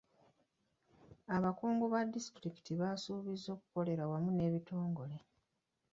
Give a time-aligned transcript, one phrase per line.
[1.35, 5.17] Abakungu ba disitulikiti baasuubiza okukolera awamu n'ebitongole.